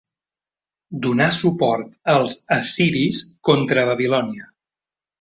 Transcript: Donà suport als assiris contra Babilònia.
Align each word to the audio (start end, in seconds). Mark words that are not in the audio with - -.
Donà 1.03 1.27
suport 1.41 1.93
als 2.15 2.39
assiris 2.59 3.23
contra 3.51 3.89
Babilònia. 3.95 4.53